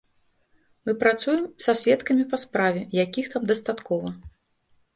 Мы 0.89 0.95
працуем 1.03 1.43
са 1.67 1.75
сведкамі 1.83 2.27
па 2.33 2.41
справе, 2.47 2.81
якіх 3.05 3.25
там 3.37 3.43
дастаткова. 3.55 4.19